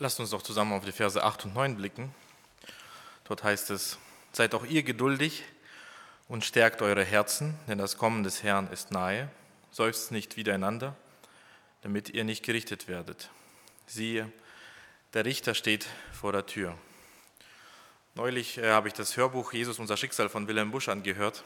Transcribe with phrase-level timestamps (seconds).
[0.00, 2.14] Lasst uns doch zusammen auf die Verse 8 und 9 blicken.
[3.24, 3.98] Dort heißt es,
[4.30, 5.42] seid auch ihr geduldig
[6.28, 9.28] und stärkt eure Herzen, denn das Kommen des Herrn ist nahe.
[9.72, 10.94] Seufzt nicht wiedereinander,
[11.82, 13.30] damit ihr nicht gerichtet werdet.
[13.86, 14.30] Siehe,
[15.14, 16.78] der Richter steht vor der Tür.
[18.14, 21.42] Neulich äh, habe ich das Hörbuch Jesus, unser Schicksal von Wilhelm Busch angehört.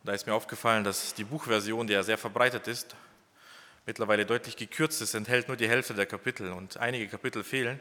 [0.00, 2.96] Und da ist mir aufgefallen, dass die Buchversion, die ja sehr verbreitet ist,
[3.86, 7.80] mittlerweile deutlich gekürzt ist, enthält nur die Hälfte der Kapitel und einige Kapitel fehlen.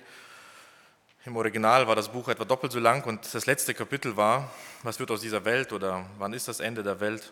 [1.25, 4.51] Im Original war das Buch etwa doppelt so lang und das letzte Kapitel war,
[4.81, 7.31] was wird aus dieser Welt oder wann ist das Ende der Welt?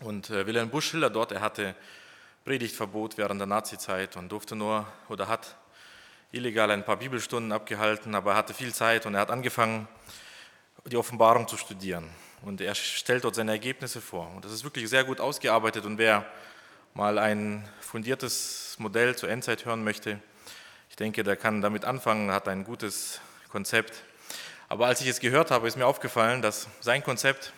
[0.00, 1.74] Und äh, Wilhelm Busch schildert dort, er hatte
[2.44, 5.56] Predigtverbot während der Nazizeit und durfte nur oder hat
[6.32, 9.86] illegal ein paar Bibelstunden abgehalten, aber er hatte viel Zeit und er hat angefangen,
[10.86, 12.08] die Offenbarung zu studieren.
[12.42, 14.30] Und er stellt dort seine Ergebnisse vor.
[14.34, 15.84] Und das ist wirklich sehr gut ausgearbeitet.
[15.84, 16.24] Und wer
[16.98, 20.18] mal ein fundiertes Modell zur Endzeit hören möchte,
[20.90, 24.02] ich denke, der kann damit anfangen, hat ein gutes Konzept.
[24.68, 27.52] Aber als ich es gehört habe, ist mir aufgefallen, dass sein Konzept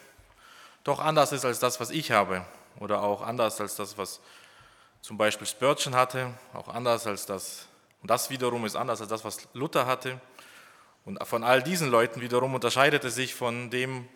[0.84, 2.44] doch anders ist als das, was ich habe.
[2.80, 4.20] Oder auch anders als das, was
[5.00, 7.66] zum Beispiel Spurgeon hatte, auch anders als das,
[8.02, 10.20] und das wiederum ist anders als das, was Luther hatte.
[11.06, 14.06] Und von all diesen Leuten wiederum unterscheidet es sich von dem,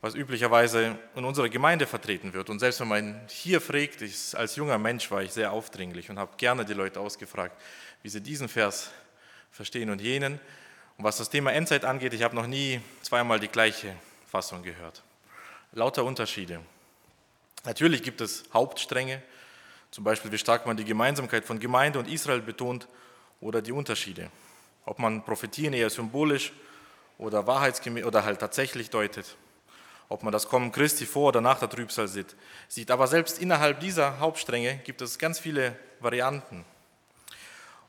[0.00, 2.48] was üblicherweise in unserer Gemeinde vertreten wird.
[2.48, 6.18] Und selbst wenn man hier fragt, ich, als junger Mensch war ich sehr aufdringlich und
[6.18, 7.60] habe gerne die Leute ausgefragt,
[8.02, 8.90] wie sie diesen Vers
[9.50, 10.40] verstehen und jenen.
[10.96, 13.94] Und was das Thema Endzeit angeht, ich habe noch nie zweimal die gleiche
[14.30, 15.02] Fassung gehört.
[15.72, 16.60] Lauter Unterschiede.
[17.64, 19.22] Natürlich gibt es Hauptstränge,
[19.90, 22.88] zum Beispiel wie stark man die Gemeinsamkeit von Gemeinde und Israel betont
[23.40, 24.30] oder die Unterschiede.
[24.86, 26.52] Ob man Prophetien eher symbolisch
[27.18, 29.36] oder wahrheitsgemäß oder halt tatsächlich deutet
[30.10, 32.90] ob man das Kommen Christi vor oder nach der Trübsal sieht.
[32.90, 36.64] Aber selbst innerhalb dieser Hauptstränge gibt es ganz viele Varianten.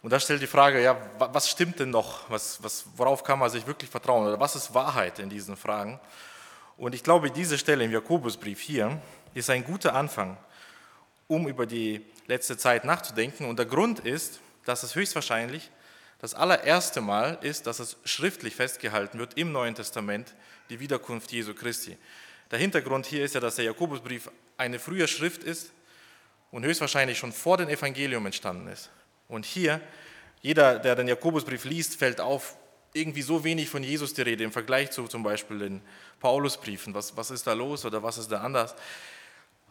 [0.04, 2.30] Und da stellt die Frage, ja, was stimmt denn noch?
[2.30, 4.28] Was, was, worauf kann man sich wirklich vertrauen?
[4.28, 6.00] Oder was ist Wahrheit in diesen Fragen?
[6.78, 9.02] Und ich glaube, diese Stelle im Jakobusbrief hier
[9.34, 10.38] ist ein guter Anfang,
[11.28, 13.48] um über die letzte Zeit nachzudenken.
[13.48, 15.72] Und der Grund ist, dass es höchstwahrscheinlich
[16.22, 20.36] das allererste Mal ist, dass es schriftlich festgehalten wird im Neuen Testament,
[20.70, 21.98] die Wiederkunft Jesu Christi.
[22.52, 25.72] Der Hintergrund hier ist ja, dass der Jakobusbrief eine frühe Schrift ist
[26.52, 28.92] und höchstwahrscheinlich schon vor dem Evangelium entstanden ist.
[29.28, 29.82] Und hier,
[30.42, 32.56] jeder, der den Jakobusbrief liest, fällt auf,
[32.94, 35.82] irgendwie so wenig von Jesus die Rede im Vergleich zu zum Beispiel den
[36.20, 36.94] Paulusbriefen.
[36.94, 38.76] Was, was ist da los oder was ist da anders?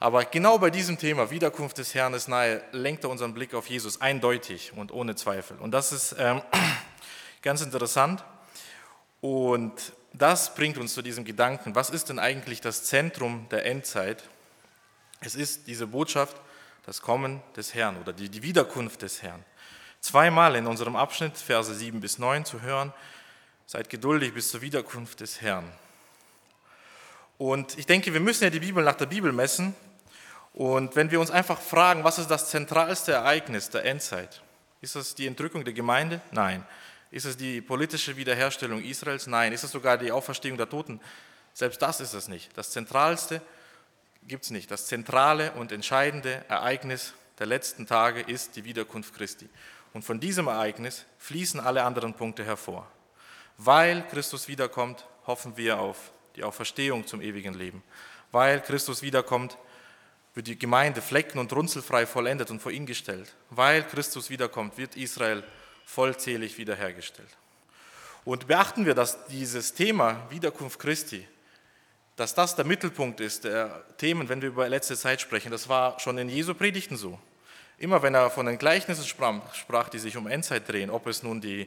[0.03, 3.69] Aber genau bei diesem Thema, Wiederkunft des Herrn ist nahe, lenkt er unseren Blick auf
[3.69, 5.59] Jesus eindeutig und ohne Zweifel.
[5.59, 6.41] Und das ist ähm,
[7.43, 8.25] ganz interessant.
[9.21, 9.75] Und
[10.15, 14.25] das bringt uns zu diesem Gedanken, was ist denn eigentlich das Zentrum der Endzeit?
[15.21, 16.35] Es ist diese Botschaft,
[16.87, 19.45] das Kommen des Herrn oder die, die Wiederkunft des Herrn.
[20.01, 22.95] Zweimal in unserem Abschnitt, Verse 7 bis 9 zu hören,
[23.67, 25.71] seid geduldig bis zur Wiederkunft des Herrn.
[27.37, 29.75] Und ich denke, wir müssen ja die Bibel nach der Bibel messen
[30.53, 34.43] und wenn wir uns einfach fragen, was ist das zentralste Ereignis der Endzeit?
[34.81, 36.21] Ist es die Entrückung der Gemeinde?
[36.33, 36.67] Nein.
[37.11, 39.27] Ist es die politische Wiederherstellung Israels?
[39.27, 39.53] Nein.
[39.53, 41.01] Ist es sogar die Auferstehung der Toten?
[41.53, 42.57] Selbst das ist es nicht.
[42.57, 43.43] Das Zentralste
[44.27, 44.71] gibt es nicht.
[44.71, 49.49] Das zentrale und entscheidende Ereignis der letzten Tage ist die Wiederkunft Christi.
[49.93, 52.87] Und von diesem Ereignis fließen alle anderen Punkte hervor.
[53.57, 57.83] Weil Christus wiederkommt, hoffen wir auf die Auferstehung zum ewigen Leben.
[58.31, 59.59] Weil Christus wiederkommt,
[60.35, 63.35] wird die Gemeinde flecken- und runzelfrei vollendet und vor ihn gestellt.
[63.51, 65.43] Weil Christus wiederkommt, wird Israel
[65.85, 67.29] vollzählig wiederhergestellt.
[68.25, 71.27] Und beachten wir, dass dieses Thema Wiederkunft Christi,
[72.17, 75.51] dass das der Mittelpunkt ist der Themen, wenn wir über letzte Zeit sprechen.
[75.51, 77.19] Das war schon in Jesu Predigten so.
[77.79, 81.41] Immer wenn er von den Gleichnissen sprach, die sich um Endzeit drehen, ob es nun
[81.41, 81.67] die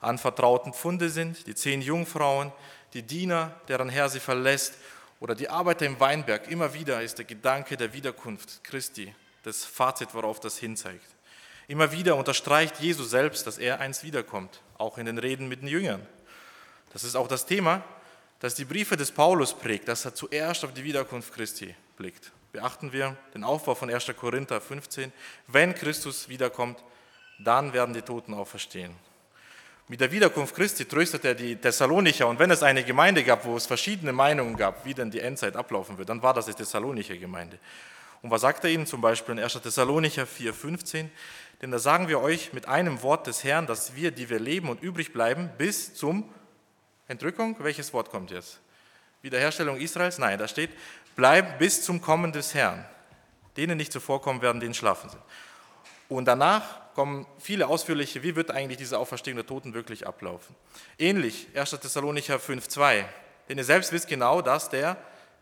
[0.00, 2.50] anvertrauten Pfunde sind, die zehn Jungfrauen,
[2.94, 4.74] die Diener, deren Herr sie verlässt
[5.20, 10.14] oder die Arbeiter im Weinberg, immer wieder ist der Gedanke der Wiederkunft Christi das Fazit,
[10.14, 11.06] worauf das hinzeigt.
[11.68, 15.68] Immer wieder unterstreicht Jesus selbst, dass er einst wiederkommt, auch in den Reden mit den
[15.68, 16.04] Jüngern.
[16.92, 17.84] Das ist auch das Thema,
[18.40, 22.32] das die Briefe des Paulus prägt, dass er zuerst auf die Wiederkunft Christi blickt.
[22.52, 24.06] Beachten wir den Aufbau von 1.
[24.16, 25.12] Korinther 15.
[25.46, 26.82] Wenn Christus wiederkommt,
[27.38, 28.96] dann werden die Toten auferstehen.
[29.90, 32.28] Mit der Wiederkunft Christi tröstet er die Thessalonicher.
[32.28, 35.56] Und wenn es eine Gemeinde gab, wo es verschiedene Meinungen gab, wie denn die Endzeit
[35.56, 37.58] ablaufen wird, dann war das die Thessalonicher Gemeinde.
[38.22, 39.54] Und was sagt er ihnen zum Beispiel in 1.
[39.54, 41.08] Thessalonicher 4,15?
[41.60, 44.68] Denn da sagen wir euch mit einem Wort des Herrn, dass wir, die wir leben
[44.68, 46.32] und übrig bleiben, bis zum
[47.08, 48.60] Entrückung, welches Wort kommt jetzt?
[49.22, 50.18] Wiederherstellung Israels?
[50.18, 50.70] Nein, da steht,
[51.16, 52.84] bleiben bis zum Kommen des Herrn.
[53.56, 55.22] Denen nicht zuvorkommen werden, denen schlafen sind.
[56.08, 60.54] Und danach kommen viele ausführliche, wie wird eigentlich diese Auferstehung der Toten wirklich ablaufen.
[60.98, 61.70] Ähnlich 1.
[61.70, 63.04] Thessalonicher 5,2.
[63.48, 64.96] Denn ihr selbst wisst genau, dass der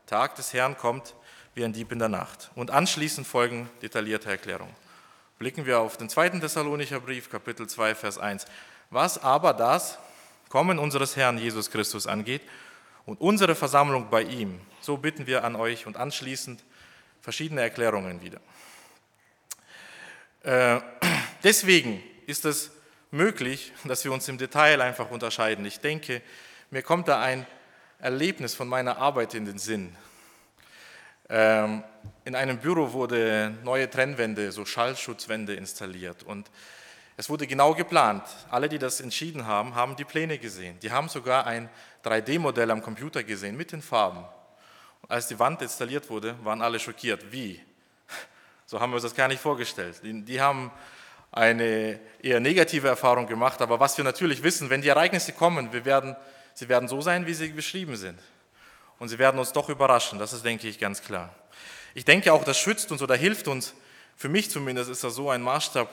[0.07, 1.15] Tag des Herrn kommt
[1.55, 2.51] wie ein Dieb in der Nacht.
[2.55, 4.75] Und anschließend folgen detaillierte Erklärungen.
[5.39, 8.47] Blicken wir auf den zweiten Thessalonicher Brief, Kapitel 2, Vers 1.
[8.91, 9.99] Was aber das
[10.49, 12.41] Kommen unseres Herrn Jesus Christus angeht
[13.05, 16.65] und unsere Versammlung bei ihm, so bitten wir an euch und anschließend
[17.21, 18.41] verschiedene Erklärungen wieder.
[20.43, 20.81] Äh,
[21.43, 22.71] deswegen ist es
[23.11, 25.65] möglich, dass wir uns im Detail einfach unterscheiden.
[25.65, 26.23] Ich denke,
[26.71, 27.47] mir kommt da ein
[27.99, 29.97] Erlebnis von meiner Arbeit in den Sinn.
[31.29, 31.83] Ähm,
[32.25, 36.51] in einem Büro wurde neue Trennwände, so Schallschutzwände installiert und
[37.17, 38.23] es wurde genau geplant.
[38.49, 40.79] Alle, die das entschieden haben, haben die Pläne gesehen.
[40.81, 41.69] Die haben sogar ein
[42.05, 44.25] 3D-Modell am Computer gesehen mit den Farben.
[45.03, 47.33] Und als die Wand installiert wurde, waren alle schockiert.
[47.33, 47.61] Wie?
[48.67, 50.01] So haben wir uns das gar nicht vorgestellt.
[50.05, 50.71] Die, die haben
[51.39, 55.85] eine eher negative Erfahrung gemacht, aber was wir natürlich wissen, wenn die Ereignisse kommen, wir
[55.85, 56.17] werden,
[56.55, 58.19] sie werden so sein, wie sie beschrieben sind.
[58.99, 61.33] Und sie werden uns doch überraschen, das ist, denke ich, ganz klar.
[61.95, 63.75] Ich denke auch, das schützt uns oder hilft uns,
[64.17, 65.89] für mich zumindest ist das so ein Maßstab,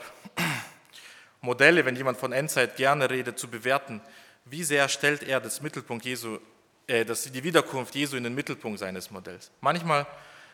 [1.40, 4.00] Modelle, wenn jemand von Endzeit gerne redet, zu bewerten,
[4.44, 6.38] wie sehr stellt er das Mittelpunkt Jesu,
[6.88, 9.52] äh, das, die Wiederkunft Jesu in den Mittelpunkt seines Modells.
[9.60, 10.06] Manchmal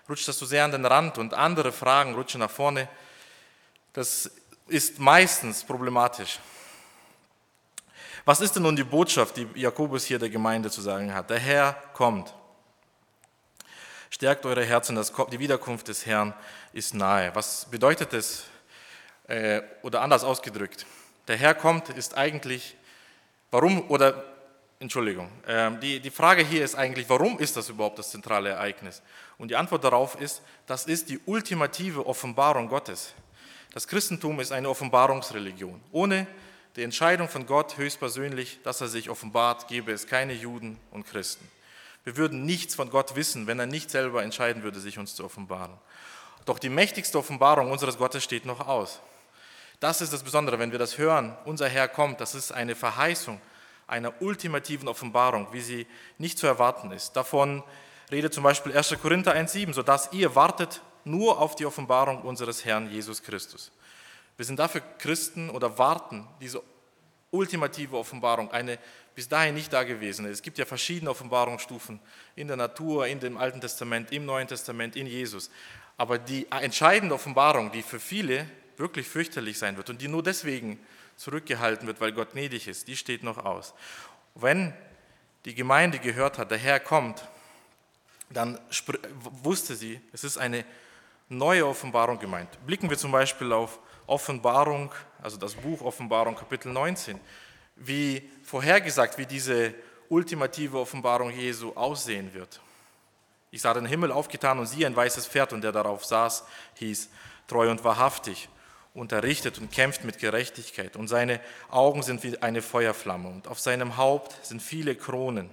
[0.09, 2.89] rutscht das so sehr an den Rand und andere Fragen rutschen nach vorne.
[3.95, 4.31] Das
[4.69, 6.39] ist meistens problematisch.
[8.25, 11.29] Was ist denn nun die Botschaft, die Jakobus hier der Gemeinde zu sagen hat?
[11.31, 12.33] Der Herr kommt.
[14.11, 15.01] Stärkt eure Herzen,
[15.33, 16.35] die Wiederkunft des Herrn
[16.73, 17.35] ist nahe.
[17.35, 18.45] Was bedeutet es?
[19.27, 20.85] Äh, oder anders ausgedrückt,
[21.29, 22.77] der Herr kommt ist eigentlich,
[23.51, 24.25] warum, oder
[24.81, 29.01] Entschuldigung, ähm, die, die Frage hier ist eigentlich, warum ist das überhaupt das zentrale Ereignis?
[29.39, 33.15] Und die Antwort darauf ist, das ist die ultimative Offenbarung Gottes.
[33.73, 35.81] Das Christentum ist eine Offenbarungsreligion.
[35.93, 36.27] Ohne
[36.77, 41.49] die Entscheidung von Gott höchstpersönlich, dass er sich offenbart, gäbe es keine Juden und Christen.
[42.05, 45.25] Wir würden nichts von Gott wissen, wenn er nicht selber entscheiden würde, sich uns zu
[45.25, 45.77] offenbaren.
[46.45, 49.01] Doch die mächtigste Offenbarung unseres Gottes steht noch aus.
[49.81, 53.41] Das ist das Besondere, wenn wir das hören, unser Herr kommt, das ist eine Verheißung
[53.87, 55.87] einer ultimativen Offenbarung, wie sie
[56.19, 57.13] nicht zu erwarten ist.
[57.13, 57.63] Davon
[58.11, 58.97] redet zum Beispiel 1.
[59.01, 63.71] Korinther 1,7, sodass ihr wartet nur auf die Offenbarung unseres Herrn Jesus Christus.
[64.37, 66.63] Wir sind dafür Christen oder warten diese
[67.31, 68.79] ultimative Offenbarung, eine
[69.15, 70.29] bis dahin nicht dagewesene.
[70.29, 72.01] Es gibt ja verschiedene Offenbarungsstufen
[72.37, 75.51] in der Natur, in dem Alten Testament, im Neuen Testament, in Jesus.
[75.97, 78.47] Aber die entscheidende Offenbarung, die für viele
[78.77, 80.79] wirklich fürchterlich sein wird und die nur deswegen
[81.17, 83.75] zurückgehalten wird, weil Gott gnädig ist, die steht noch aus.
[84.35, 84.73] Wenn
[85.45, 87.29] die Gemeinde gehört hat, der Herr kommt,
[88.31, 88.59] dann
[89.43, 90.65] wusste sie, es ist eine
[91.33, 92.49] neue Offenbarung gemeint.
[92.67, 94.93] Blicken wir zum Beispiel auf Offenbarung,
[95.23, 97.19] also das Buch Offenbarung Kapitel 19,
[97.77, 99.75] wie vorhergesagt, wie diese
[100.09, 102.61] ultimative Offenbarung Jesu aussehen wird.
[103.51, 106.45] Ich sah den Himmel aufgetan und siehe ein weißes Pferd und der darauf saß,
[106.75, 107.09] hieß
[107.47, 108.49] treu und wahrhaftig
[108.95, 110.97] unterrichtet und kämpft mit Gerechtigkeit.
[110.97, 111.41] Und seine
[111.71, 115.51] Augen sind wie eine Feuerflamme und auf seinem Haupt sind viele Kronen.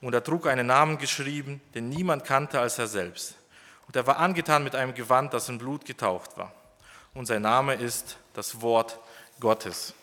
[0.00, 3.36] Und er trug einen Namen geschrieben, den niemand kannte als er selbst.
[3.86, 6.52] Und er war angetan mit einem Gewand, das in Blut getaucht war.
[7.12, 8.98] Und sein Name ist das Wort
[9.40, 9.94] Gottes.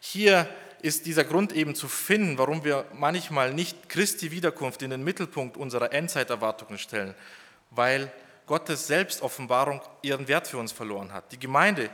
[0.00, 0.48] Hier
[0.80, 5.56] ist dieser Grund eben zu finden, warum wir manchmal nicht Christi Wiederkunft in den Mittelpunkt
[5.56, 7.14] unserer Endzeiterwartungen stellen,
[7.70, 8.12] weil
[8.46, 11.32] Gottes Selbstoffenbarung ihren Wert für uns verloren hat.
[11.32, 11.90] Die Gemeinde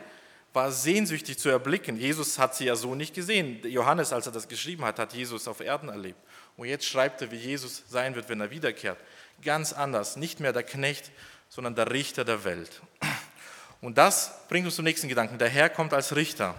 [0.53, 1.97] war sehnsüchtig zu erblicken.
[1.97, 3.61] Jesus hat sie ja so nicht gesehen.
[3.65, 6.19] Johannes, als er das geschrieben hat, hat Jesus auf Erden erlebt.
[6.57, 8.99] Und jetzt schreibt er, wie Jesus sein wird, wenn er wiederkehrt.
[9.45, 11.13] Ganz anders, nicht mehr der Knecht,
[11.49, 12.81] sondern der Richter der Welt.
[13.81, 15.39] Und das bringt uns zum nächsten Gedanken.
[15.39, 16.55] Der Herr kommt als Richter.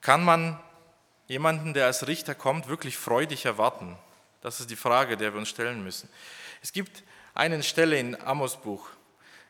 [0.00, 0.58] Kann man
[1.26, 3.98] jemanden, der als Richter kommt, wirklich freudig erwarten?
[4.40, 6.08] Das ist die Frage, der wir uns stellen müssen.
[6.62, 7.02] Es gibt
[7.34, 8.88] eine Stelle in Amos Buch,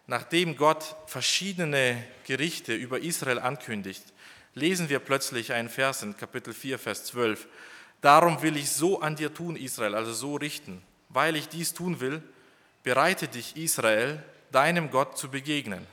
[0.06, 4.02] nachdem Gott verschiedene Gerichte über Israel ankündigt,
[4.54, 7.46] lesen wir plötzlich einen Vers in Kapitel 4, Vers 12.
[8.00, 10.82] Darum will ich so an dir tun, Israel, also so richten.
[11.08, 12.22] Weil ich dies tun will,
[12.82, 15.86] bereite dich, Israel, deinem Gott zu begegnen.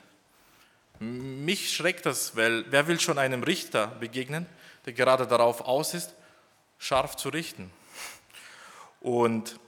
[1.00, 4.46] Mich schreckt das, weil wer will schon einem Richter begegnen,
[4.86, 6.14] der gerade darauf aus ist,
[6.78, 7.72] scharf zu richten?
[9.02, 9.60] Und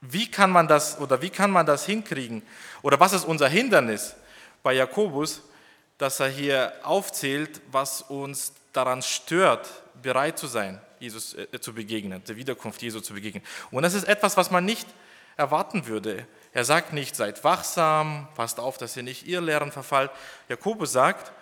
[0.00, 2.42] wie kann man das oder wie kann man das hinkriegen?
[2.82, 4.14] Oder was ist unser Hindernis
[4.62, 5.42] bei Jakobus,
[5.98, 9.68] dass er hier aufzählt, was uns daran stört,
[10.02, 13.42] bereit zu sein, Jesus äh, zu begegnen, der Wiederkunft Jesu zu begegnen.
[13.70, 14.86] Und das ist etwas, was man nicht
[15.36, 16.26] erwarten würde.
[16.52, 20.10] Er sagt nicht, seid wachsam, passt auf, dass ihr nicht ihr Lehren verfallt.
[20.48, 21.32] Jakobus sagt,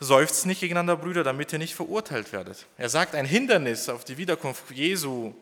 [0.00, 2.66] seufzt nicht gegeneinander, Brüder, damit ihr nicht verurteilt werdet.
[2.76, 5.34] Er sagt, ein Hindernis auf die Wiederkunft Jesu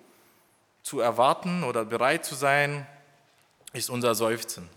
[0.83, 2.87] zu erwarten oder bereit zu sein,
[3.73, 4.69] ist unser Seufzen.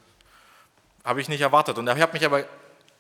[1.04, 1.77] Habe ich nicht erwartet.
[1.77, 2.46] Und ich habe mich aber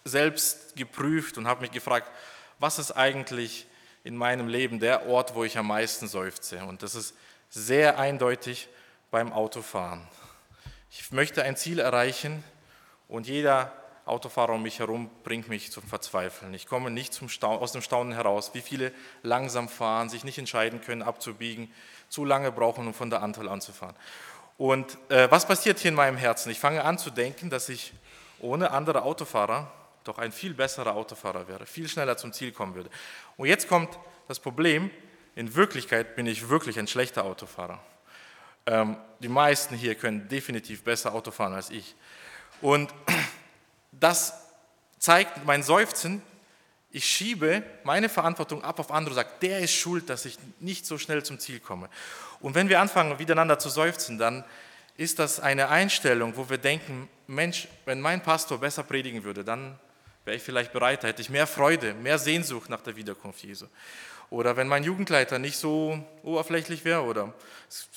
[0.03, 2.11] selbst geprüft und habe mich gefragt,
[2.59, 3.67] was ist eigentlich
[4.07, 6.63] in meinem Leben der Ort, wo ich am meisten seufze?
[6.63, 7.13] Und das ist
[7.49, 8.69] sehr eindeutig
[9.11, 10.01] beim Autofahren.
[10.89, 12.41] Ich möchte ein Ziel erreichen
[13.09, 13.73] und jeder
[14.05, 16.53] Autofahrer um mich herum bringt mich zum Verzweifeln.
[16.53, 21.01] Ich komme nicht aus dem Staunen heraus, wie viele langsam fahren, sich nicht entscheiden können,
[21.01, 21.69] abzubiegen,
[22.07, 23.95] zu lange brauchen, um von der Anteil anzufahren.
[24.57, 26.49] Und äh, was passiert hier in meinem Herzen?
[26.49, 27.91] Ich fange an zu denken, dass ich
[28.39, 29.69] ohne andere Autofahrer
[30.07, 32.89] doch ein viel besserer Autofahrer wäre, viel schneller zum Ziel kommen würde.
[33.37, 33.97] Und jetzt kommt
[34.27, 34.91] das Problem,
[35.35, 37.79] in Wirklichkeit bin ich wirklich ein schlechter Autofahrer.
[38.65, 41.95] Ähm, die meisten hier können definitiv besser Auto fahren als ich.
[42.61, 42.93] Und
[43.91, 44.33] das
[44.99, 46.21] zeigt mein Seufzen.
[46.89, 50.85] Ich schiebe meine Verantwortung ab auf andere und sage, der ist schuld, dass ich nicht
[50.85, 51.89] so schnell zum Ziel komme.
[52.39, 54.43] Und wenn wir anfangen, miteinander zu seufzen, dann
[54.97, 59.77] ist das eine Einstellung, wo wir denken, Mensch, wenn mein Pastor besser predigen würde, dann
[60.27, 63.65] wäre ich vielleicht bereit, hätte ich mehr Freude, mehr Sehnsucht nach der Wiederkunft Jesu.
[64.29, 67.33] Oder wenn mein Jugendleiter nicht so oberflächlich wäre oder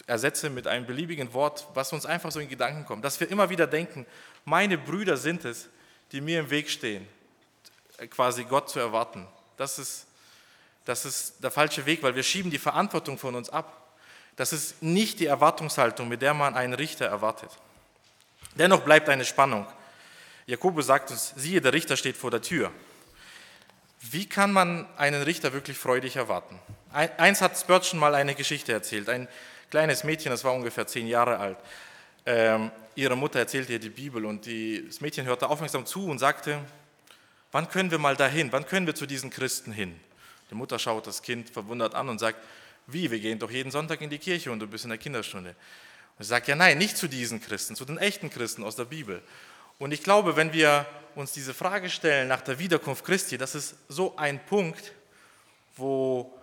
[0.06, 3.50] ersetze mit einem beliebigen Wort, was uns einfach so in Gedanken kommt, dass wir immer
[3.50, 4.06] wieder denken,
[4.44, 5.68] meine Brüder sind es,
[6.12, 7.06] die mir im Weg stehen,
[8.10, 9.26] quasi Gott zu erwarten.
[9.56, 10.06] Das ist,
[10.84, 13.96] das ist der falsche Weg, weil wir schieben die Verantwortung von uns ab.
[14.36, 17.50] Das ist nicht die Erwartungshaltung, mit der man einen Richter erwartet.
[18.54, 19.66] Dennoch bleibt eine Spannung.
[20.50, 22.72] Jakobus sagt uns, siehe, der Richter steht vor der Tür.
[24.00, 26.58] Wie kann man einen Richter wirklich freudig erwarten?
[26.92, 29.08] Eins hat Spurgeon mal eine Geschichte erzählt.
[29.08, 29.28] Ein
[29.70, 31.58] kleines Mädchen, das war ungefähr zehn Jahre alt.
[32.26, 36.18] Ähm, ihre Mutter erzählte ihr die Bibel und die, das Mädchen hörte aufmerksam zu und
[36.18, 36.58] sagte,
[37.52, 38.50] wann können wir mal dahin?
[38.50, 39.94] Wann können wir zu diesen Christen hin?
[40.50, 42.38] Die Mutter schaut das Kind verwundert an und sagt,
[42.88, 45.50] wie, wir gehen doch jeden Sonntag in die Kirche und du bist in der Kinderstunde.
[46.18, 48.86] Und sie sagt, ja nein, nicht zu diesen Christen, zu den echten Christen aus der
[48.86, 49.22] Bibel.
[49.80, 50.84] Und ich glaube, wenn wir
[51.14, 54.92] uns diese Frage stellen nach der Wiederkunft Christi, das ist so ein Punkt,
[55.74, 56.38] wo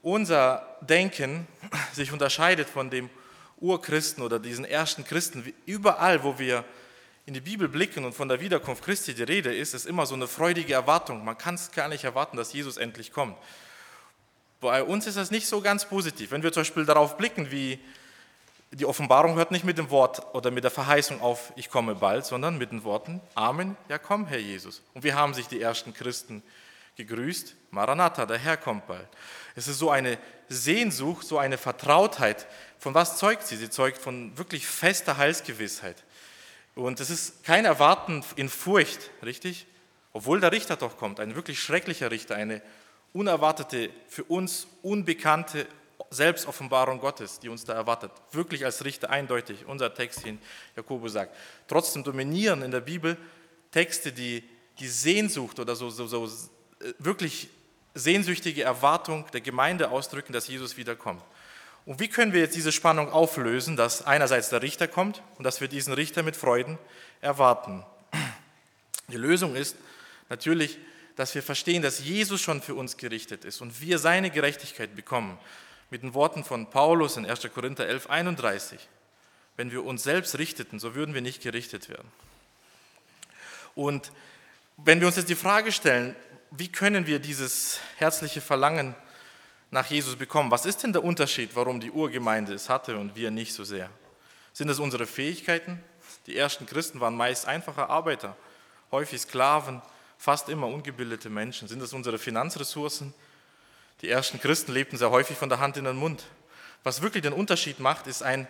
[0.00, 1.46] unser Denken
[1.92, 3.10] sich unterscheidet von dem
[3.58, 5.52] Urchristen oder diesen ersten Christen.
[5.66, 6.64] Überall, wo wir
[7.26, 10.14] in die Bibel blicken und von der Wiederkunft Christi die Rede ist, ist immer so
[10.14, 11.22] eine freudige Erwartung.
[11.22, 13.36] Man kann es gar nicht erwarten, dass Jesus endlich kommt.
[14.62, 16.30] Bei uns ist das nicht so ganz positiv.
[16.30, 17.80] Wenn wir zum Beispiel darauf blicken, wie
[18.70, 22.26] die Offenbarung hört nicht mit dem Wort oder mit der Verheißung auf, ich komme bald,
[22.26, 24.82] sondern mit den Worten, Amen, ja komm, Herr Jesus.
[24.94, 26.42] Und wie haben sich die ersten Christen
[26.96, 27.54] gegrüßt?
[27.70, 29.08] Maranatha, der Herr kommt bald.
[29.54, 32.46] Es ist so eine Sehnsucht, so eine Vertrautheit.
[32.78, 33.56] Von was zeugt sie?
[33.56, 36.04] Sie zeugt von wirklich fester Heilsgewissheit.
[36.74, 39.66] Und es ist kein Erwarten in Furcht, richtig?
[40.12, 42.62] Obwohl der Richter doch kommt, ein wirklich schrecklicher Richter, eine
[43.12, 45.66] unerwartete, für uns unbekannte
[46.10, 48.10] Selbstoffenbarung Gottes, die uns da erwartet.
[48.32, 50.38] Wirklich als Richter eindeutig, unser Text hier in
[50.76, 51.36] Jakobus sagt.
[51.66, 53.16] Trotzdem dominieren in der Bibel
[53.70, 54.42] Texte, die
[54.78, 57.48] die Sehnsucht oder so, so, so äh, wirklich
[57.94, 61.22] sehnsüchtige Erwartung der Gemeinde ausdrücken, dass Jesus wiederkommt.
[61.84, 65.60] Und wie können wir jetzt diese Spannung auflösen, dass einerseits der Richter kommt und dass
[65.60, 66.78] wir diesen Richter mit Freuden
[67.20, 67.84] erwarten?
[69.08, 69.76] Die Lösung ist
[70.28, 70.78] natürlich,
[71.16, 75.38] dass wir verstehen, dass Jesus schon für uns gerichtet ist und wir seine Gerechtigkeit bekommen
[75.90, 77.48] mit den Worten von Paulus in 1.
[77.54, 78.88] Korinther 11, 31.
[79.56, 82.10] Wenn wir uns selbst richteten, so würden wir nicht gerichtet werden.
[83.74, 84.12] Und
[84.76, 86.14] wenn wir uns jetzt die Frage stellen,
[86.50, 88.94] wie können wir dieses herzliche Verlangen
[89.70, 90.50] nach Jesus bekommen?
[90.50, 93.90] Was ist denn der Unterschied, warum die Urgemeinde es hatte und wir nicht so sehr?
[94.52, 95.82] Sind es unsere Fähigkeiten?
[96.26, 98.36] Die ersten Christen waren meist einfache Arbeiter,
[98.90, 99.82] häufig Sklaven,
[100.16, 101.68] fast immer ungebildete Menschen.
[101.68, 103.14] Sind es unsere Finanzressourcen?
[104.00, 106.24] Die ersten Christen lebten sehr häufig von der Hand in den Mund.
[106.84, 108.46] Was wirklich den Unterschied macht, ist eine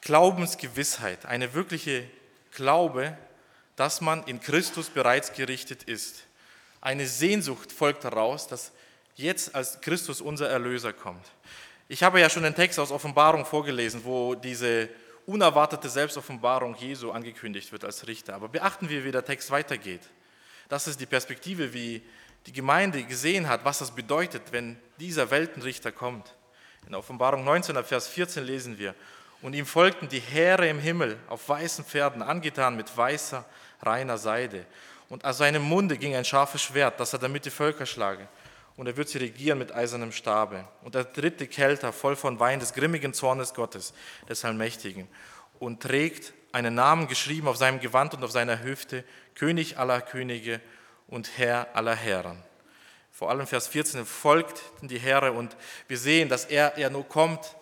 [0.00, 2.08] Glaubensgewissheit, eine wirkliche
[2.52, 3.16] Glaube,
[3.74, 6.24] dass man in Christus bereits gerichtet ist.
[6.80, 8.72] Eine Sehnsucht folgt daraus, dass
[9.16, 11.26] jetzt als Christus unser Erlöser kommt.
[11.88, 14.88] Ich habe ja schon den Text aus Offenbarung vorgelesen, wo diese
[15.26, 18.34] unerwartete Selbstoffenbarung Jesu angekündigt wird als Richter.
[18.34, 20.02] Aber beachten wir, wie der Text weitergeht.
[20.68, 22.02] Das ist die Perspektive, wie
[22.48, 26.34] die Gemeinde gesehen hat, was das bedeutet, wenn dieser Weltenrichter kommt.
[26.86, 28.94] In Offenbarung 19, Vers 14 lesen wir,
[29.42, 33.44] und ihm folgten die Heere im Himmel auf weißen Pferden, angetan mit weißer,
[33.82, 34.64] reiner Seide.
[35.10, 38.26] Und aus seinem Munde ging ein scharfes Schwert, das er damit die Völker schlage.
[38.76, 40.66] Und er wird sie regieren mit eisernem Stabe.
[40.82, 43.92] Und der dritte Kelter, voll von Wein des grimmigen Zornes Gottes,
[44.26, 45.06] des Allmächtigen.
[45.58, 50.62] und trägt einen Namen geschrieben auf seinem Gewand und auf seiner Hüfte, König aller Könige
[51.08, 52.42] und Herr aller Herren.
[53.10, 55.56] Vor allem Vers 14 folgt die Heere und
[55.88, 57.56] wir sehen, dass er, er nur kommt,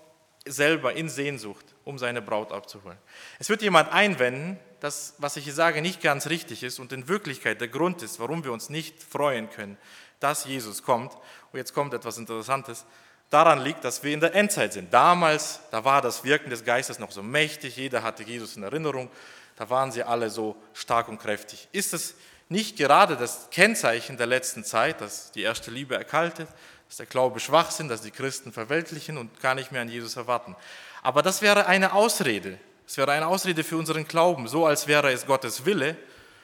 [0.45, 2.99] selber in Sehnsucht, um seine Braut abzuholen.
[3.39, 7.09] Es wird jemand einwenden, dass, was ich hier sage, nicht ganz richtig ist und in
[7.09, 9.79] Wirklichkeit der Grund ist, warum wir uns nicht freuen können,
[10.21, 11.15] dass Jesus kommt.
[11.53, 12.85] Und jetzt kommt etwas Interessantes.
[13.31, 14.93] Daran liegt, dass wir in der Endzeit sind.
[14.93, 19.11] Damals, da war das Wirken des Geistes noch so mächtig, jeder hatte Jesus in Erinnerung,
[19.57, 21.67] da waren sie alle so stark und kräftig.
[21.73, 22.15] Ist es
[22.49, 26.49] nicht gerade das Kennzeichen der letzten Zeit, dass die erste Liebe erkaltet,
[26.89, 30.17] dass der Glaube schwach sind, dass die Christen verweltlichen und gar nicht mehr an Jesus
[30.17, 30.55] erwarten.
[31.03, 32.59] Aber das wäre eine Ausrede.
[32.87, 35.97] Es wäre eine Ausrede für unseren Glauben, so als wäre es Gottes Wille,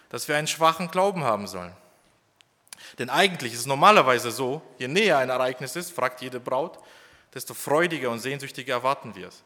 [0.09, 1.73] dass wir einen schwachen Glauben haben sollen.
[2.99, 6.79] Denn eigentlich ist es normalerweise so, je näher ein Ereignis ist, fragt jede Braut,
[7.33, 9.43] desto freudiger und sehnsüchtiger erwarten wir es.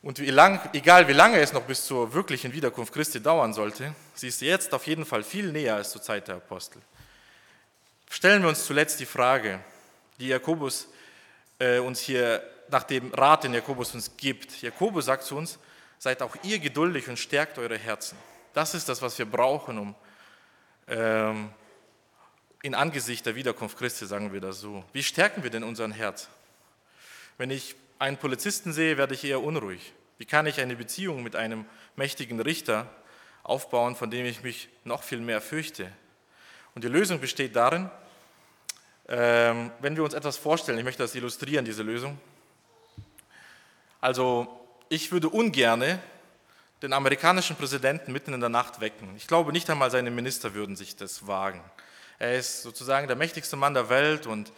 [0.00, 3.94] Und wie lang, egal wie lange es noch bis zur wirklichen Wiederkunft Christi dauern sollte,
[4.14, 6.80] sie ist jetzt auf jeden Fall viel näher als zur Zeit der Apostel.
[8.08, 9.60] Stellen wir uns zuletzt die Frage,
[10.20, 10.88] die Jakobus
[11.58, 14.62] äh, uns hier nach dem Rat, den Jakobus uns gibt.
[14.62, 15.58] Jakobus sagt zu uns,
[15.98, 18.16] seid auch ihr geduldig und stärkt eure Herzen.
[18.54, 19.94] Das ist das, was wir brauchen, um
[20.86, 21.50] ähm,
[22.62, 24.84] in Angesicht der Wiederkunft Christi, sagen wir das so.
[24.92, 26.28] Wie stärken wir denn unseren Herz?
[27.36, 29.92] Wenn ich einen Polizisten sehe, werde ich eher unruhig.
[30.18, 31.64] Wie kann ich eine Beziehung mit einem
[31.96, 32.88] mächtigen Richter
[33.42, 35.90] aufbauen, von dem ich mich noch viel mehr fürchte?
[36.74, 37.90] Und die Lösung besteht darin,
[39.08, 42.18] ähm, wenn wir uns etwas vorstellen, ich möchte das illustrieren, diese Lösung.
[44.00, 45.98] Also ich würde ungerne
[46.82, 49.14] den amerikanischen Präsidenten mitten in der Nacht wecken.
[49.16, 51.60] Ich glaube, nicht einmal seine Minister würden sich das wagen.
[52.18, 54.52] Er ist sozusagen der mächtigste Mann der Welt und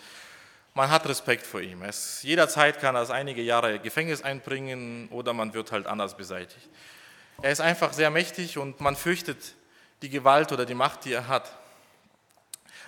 [0.74, 1.82] man hat Respekt vor ihm.
[1.82, 6.68] Es, jederzeit kann er einige Jahre Gefängnis einbringen oder man wird halt anders beseitigt.
[7.42, 9.54] Er ist einfach sehr mächtig und man fürchtet
[10.02, 11.50] die Gewalt oder die Macht, die er hat.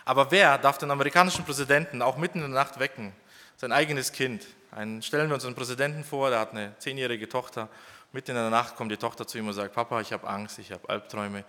[0.04, 3.12] Aber wer darf den amerikanischen Präsidenten auch mitten in der Nacht wecken?
[3.56, 4.46] Sein eigenes Kind.
[4.72, 7.68] Einen, stellen wir uns einen Präsidenten vor, der hat eine zehnjährige Tochter.
[8.12, 10.58] Mitten in der Nacht kommt die Tochter zu ihm und sagt, Papa, ich habe Angst,
[10.58, 11.44] ich habe Albträume.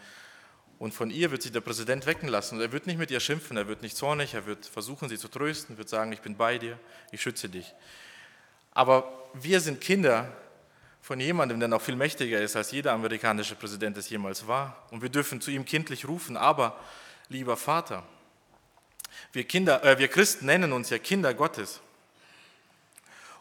[0.79, 2.55] Und von ihr wird sich der Präsident wecken lassen.
[2.55, 5.17] Und er wird nicht mit ihr schimpfen, er wird nicht zornig, er wird versuchen, sie
[5.17, 6.77] zu trösten, wird sagen, ich bin bei dir,
[7.12, 7.73] ich schütze dich.
[8.71, 10.31] Aber wir sind Kinder
[11.01, 14.88] von jemandem, der noch viel mächtiger ist, als jeder amerikanische Präsident es jemals war.
[14.89, 16.79] Und wir dürfen zu ihm kindlich rufen, aber
[17.29, 18.03] lieber Vater.
[19.31, 21.81] Wir, Kinder, äh, wir Christen nennen uns ja Kinder Gottes.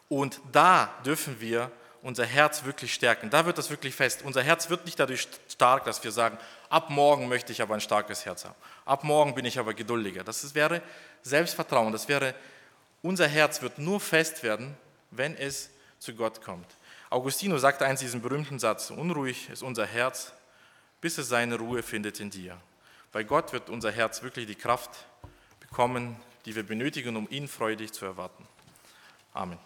[0.09, 1.71] Und da dürfen wir
[2.03, 3.31] unser Herz wirklich stärken.
[3.31, 4.23] Da wird das wirklich fest.
[4.25, 6.37] Unser Herz wird nicht dadurch stark, dass wir sagen,
[6.69, 8.57] ab morgen möchte ich aber ein starkes Herz haben.
[8.85, 10.25] Ab morgen bin ich aber geduldiger.
[10.25, 10.83] Das wäre
[11.23, 11.93] Selbstvertrauen.
[11.93, 12.35] Das wäre,
[13.03, 14.77] unser Herz wird nur fest werden,
[15.11, 16.67] wenn es zu Gott kommt.
[17.11, 20.33] Augustino sagte einst diesen berühmten Satz, unruhig ist unser Herz,
[21.01, 22.59] bis es seine Ruhe findet in dir.
[23.12, 24.91] Bei Gott wird unser Herz wirklich die Kraft
[25.61, 28.49] bekommen, die wir benötigen, um ihn freudig zu erwarten.
[29.35, 29.59] Amen.